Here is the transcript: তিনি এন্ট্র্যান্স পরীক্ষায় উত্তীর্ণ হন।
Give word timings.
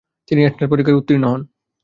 তিনি 0.27 0.39
এন্ট্র্যান্স 0.41 0.71
পরীক্ষায় 0.71 0.99
উত্তীর্ণ 0.99 1.23
হন। 1.31 1.41